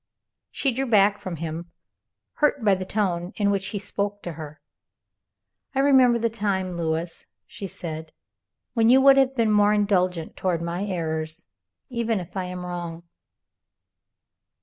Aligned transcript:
She 0.49 0.71
drew 0.71 0.87
back 0.87 1.19
from 1.19 1.35
him, 1.35 1.71
hurt 2.37 2.65
by 2.65 2.73
the 2.73 2.85
tone 2.85 3.33
in 3.35 3.51
which 3.51 3.67
he 3.67 3.77
spoke 3.77 4.23
to 4.23 4.31
her. 4.31 4.59
"I 5.75 5.79
remember 5.81 6.17
the 6.17 6.27
time, 6.27 6.75
Lewis," 6.75 7.27
she 7.45 7.67
said, 7.67 8.11
"when 8.73 8.89
you 8.89 8.99
would 8.99 9.17
have 9.17 9.35
been 9.35 9.51
more 9.51 9.75
indulgent 9.75 10.35
toward 10.35 10.59
my 10.59 10.85
errors 10.87 11.45
even 11.89 12.19
if 12.19 12.35
I 12.35 12.45
am 12.45 12.65
wrong." 12.65 13.03